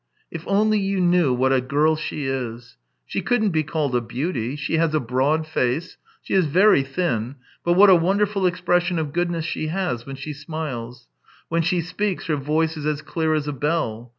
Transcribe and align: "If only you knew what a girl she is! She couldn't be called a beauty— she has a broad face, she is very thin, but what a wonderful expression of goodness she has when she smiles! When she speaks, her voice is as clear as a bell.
"If 0.31 0.47
only 0.47 0.79
you 0.79 0.99
knew 0.99 1.31
what 1.31 1.53
a 1.53 1.61
girl 1.61 1.95
she 1.95 2.25
is! 2.25 2.75
She 3.05 3.21
couldn't 3.21 3.51
be 3.51 3.61
called 3.61 3.95
a 3.95 4.01
beauty— 4.01 4.55
she 4.55 4.77
has 4.77 4.95
a 4.95 4.99
broad 4.99 5.45
face, 5.45 5.97
she 6.23 6.33
is 6.33 6.47
very 6.47 6.81
thin, 6.81 7.35
but 7.63 7.73
what 7.73 7.91
a 7.91 7.95
wonderful 7.95 8.47
expression 8.47 8.97
of 8.97 9.13
goodness 9.13 9.45
she 9.45 9.67
has 9.67 10.07
when 10.07 10.15
she 10.15 10.33
smiles! 10.33 11.07
When 11.49 11.61
she 11.61 11.81
speaks, 11.81 12.25
her 12.25 12.35
voice 12.35 12.77
is 12.77 12.85
as 12.87 13.03
clear 13.03 13.35
as 13.35 13.47
a 13.47 13.53
bell. 13.53 14.09